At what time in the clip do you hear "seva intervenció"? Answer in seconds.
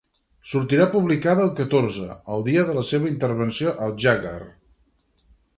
2.93-3.77